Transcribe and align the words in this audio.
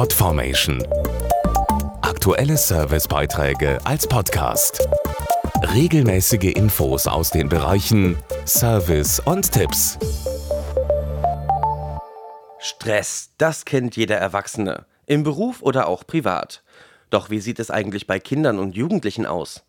Podformation. 0.00 0.82
Aktuelle 2.00 2.56
Servicebeiträge 2.56 3.78
als 3.84 4.06
Podcast. 4.06 4.88
Regelmäßige 5.74 6.54
Infos 6.54 7.06
aus 7.06 7.28
den 7.28 7.50
Bereichen 7.50 8.16
Service 8.46 9.20
und 9.20 9.52
Tipps. 9.52 9.98
Stress, 12.58 13.34
das 13.36 13.66
kennt 13.66 13.94
jeder 13.94 14.16
Erwachsene, 14.16 14.86
im 15.04 15.22
Beruf 15.22 15.60
oder 15.60 15.86
auch 15.86 16.06
privat. 16.06 16.62
Doch 17.10 17.28
wie 17.28 17.40
sieht 17.40 17.58
es 17.58 17.70
eigentlich 17.70 18.06
bei 18.06 18.18
Kindern 18.18 18.58
und 18.58 18.74
Jugendlichen 18.74 19.26
aus? 19.26 19.64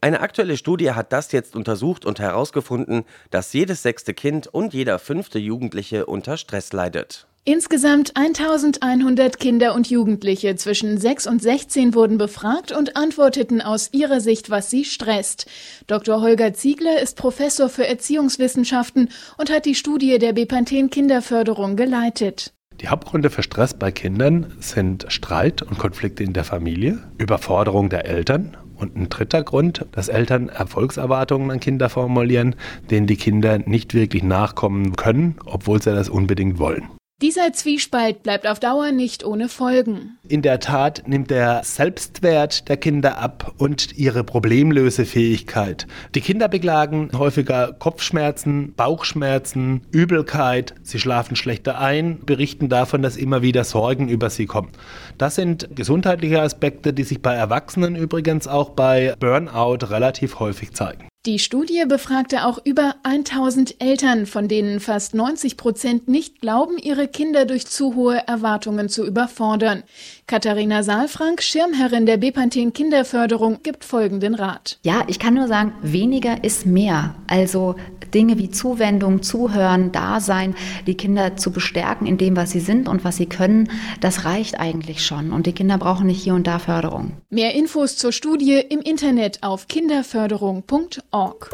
Eine 0.00 0.20
aktuelle 0.20 0.56
Studie 0.56 0.92
hat 0.92 1.12
das 1.12 1.32
jetzt 1.32 1.56
untersucht 1.56 2.04
und 2.04 2.20
herausgefunden, 2.20 3.02
dass 3.32 3.52
jedes 3.52 3.82
sechste 3.82 4.14
Kind 4.14 4.46
und 4.46 4.74
jeder 4.74 5.00
fünfte 5.00 5.40
Jugendliche 5.40 6.06
unter 6.06 6.36
Stress 6.36 6.72
leidet. 6.72 7.26
Insgesamt 7.44 8.16
1100 8.16 9.40
Kinder 9.40 9.74
und 9.74 9.90
Jugendliche 9.90 10.54
zwischen 10.54 10.96
6 10.96 11.26
und 11.26 11.42
16 11.42 11.92
wurden 11.92 12.16
befragt 12.16 12.70
und 12.70 12.96
antworteten 12.96 13.60
aus 13.60 13.88
ihrer 13.92 14.20
Sicht, 14.20 14.48
was 14.50 14.70
sie 14.70 14.84
stresst. 14.84 15.50
Dr. 15.88 16.20
Holger 16.20 16.54
Ziegler 16.54 17.02
ist 17.02 17.16
Professor 17.16 17.68
für 17.68 17.84
Erziehungswissenschaften 17.84 19.08
und 19.38 19.50
hat 19.50 19.66
die 19.66 19.74
Studie 19.74 20.20
der 20.20 20.34
Bepanthen 20.34 20.88
Kinderförderung 20.88 21.74
geleitet. 21.74 22.52
Die 22.80 22.86
Hauptgründe 22.86 23.28
für 23.28 23.42
Stress 23.42 23.74
bei 23.74 23.90
Kindern 23.90 24.54
sind 24.60 25.06
Streit 25.08 25.62
und 25.62 25.80
Konflikte 25.80 26.22
in 26.22 26.34
der 26.34 26.44
Familie, 26.44 27.02
Überforderung 27.18 27.88
der 27.88 28.06
Eltern 28.06 28.56
und 28.76 28.94
ein 28.94 29.08
dritter 29.08 29.42
Grund, 29.42 29.84
dass 29.90 30.06
Eltern 30.06 30.48
Erfolgserwartungen 30.48 31.50
an 31.50 31.58
Kinder 31.58 31.88
formulieren, 31.88 32.54
denen 32.88 33.08
die 33.08 33.16
Kinder 33.16 33.58
nicht 33.58 33.94
wirklich 33.94 34.22
nachkommen 34.22 34.94
können, 34.94 35.34
obwohl 35.44 35.82
sie 35.82 35.92
das 35.92 36.08
unbedingt 36.08 36.60
wollen. 36.60 36.88
Dieser 37.22 37.52
Zwiespalt 37.52 38.24
bleibt 38.24 38.48
auf 38.48 38.58
Dauer 38.58 38.90
nicht 38.90 39.24
ohne 39.24 39.48
Folgen. 39.48 40.18
In 40.26 40.42
der 40.42 40.58
Tat 40.58 41.04
nimmt 41.06 41.30
der 41.30 41.62
Selbstwert 41.62 42.68
der 42.68 42.76
Kinder 42.76 43.18
ab 43.18 43.54
und 43.58 43.96
ihre 43.96 44.24
Problemlösefähigkeit. 44.24 45.86
Die 46.16 46.20
Kinder 46.20 46.48
beklagen 46.48 47.10
häufiger 47.16 47.74
Kopfschmerzen, 47.74 48.74
Bauchschmerzen, 48.74 49.82
Übelkeit, 49.92 50.74
sie 50.82 50.98
schlafen 50.98 51.36
schlechter 51.36 51.78
ein, 51.78 52.18
berichten 52.26 52.68
davon, 52.68 53.02
dass 53.02 53.16
immer 53.16 53.40
wieder 53.40 53.62
Sorgen 53.62 54.08
über 54.08 54.28
sie 54.28 54.46
kommen. 54.46 54.72
Das 55.16 55.36
sind 55.36 55.76
gesundheitliche 55.76 56.42
Aspekte, 56.42 56.92
die 56.92 57.04
sich 57.04 57.22
bei 57.22 57.34
Erwachsenen 57.34 57.94
übrigens 57.94 58.48
auch 58.48 58.70
bei 58.70 59.14
Burnout 59.20 59.86
relativ 59.86 60.40
häufig 60.40 60.72
zeigen. 60.72 61.11
Die 61.24 61.38
Studie 61.38 61.84
befragte 61.86 62.44
auch 62.44 62.58
über 62.64 62.96
1000 63.04 63.80
Eltern, 63.80 64.26
von 64.26 64.48
denen 64.48 64.80
fast 64.80 65.14
90 65.14 65.56
Prozent 65.56 66.08
nicht 66.08 66.40
glauben, 66.40 66.78
ihre 66.78 67.06
Kinder 67.06 67.44
durch 67.44 67.64
zu 67.68 67.94
hohe 67.94 68.26
Erwartungen 68.26 68.88
zu 68.88 69.06
überfordern. 69.06 69.84
Katharina 70.26 70.82
Saalfrank, 70.82 71.40
Schirmherrin 71.40 72.06
der 72.06 72.16
Bepanthen 72.16 72.72
Kinderförderung, 72.72 73.60
gibt 73.62 73.84
folgenden 73.84 74.34
Rat. 74.34 74.80
Ja, 74.82 75.04
ich 75.06 75.20
kann 75.20 75.34
nur 75.34 75.46
sagen, 75.46 75.74
weniger 75.80 76.42
ist 76.42 76.66
mehr. 76.66 77.14
Also 77.28 77.76
Dinge 78.12 78.38
wie 78.38 78.50
Zuwendung, 78.50 79.22
Zuhören, 79.22 79.92
Dasein, 79.92 80.56
die 80.88 80.96
Kinder 80.96 81.36
zu 81.36 81.52
bestärken 81.52 82.08
in 82.08 82.18
dem, 82.18 82.34
was 82.34 82.50
sie 82.50 82.58
sind 82.58 82.88
und 82.88 83.04
was 83.04 83.16
sie 83.16 83.26
können, 83.26 83.70
das 84.00 84.24
reicht 84.24 84.58
eigentlich 84.58 85.06
schon. 85.06 85.32
Und 85.32 85.46
die 85.46 85.52
Kinder 85.52 85.78
brauchen 85.78 86.08
nicht 86.08 86.20
hier 86.20 86.34
und 86.34 86.48
da 86.48 86.58
Förderung. 86.58 87.12
Mehr 87.30 87.54
Infos 87.54 87.96
zur 87.96 88.10
Studie 88.10 88.58
im 88.68 88.80
Internet 88.80 89.44
auf 89.44 89.68
kinderförderung.org 89.68 91.11
org. 91.12 91.48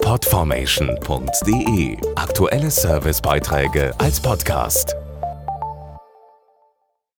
Podformation.de 0.00 1.96
Aktuelle 2.14 2.70
Servicebeiträge 2.70 3.92
als 3.98 4.20
Podcast. 4.20 4.97